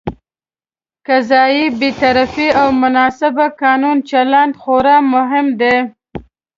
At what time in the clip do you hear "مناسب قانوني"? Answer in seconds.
2.81-4.01